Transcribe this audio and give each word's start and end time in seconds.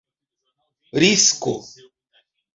risko 0.99 1.53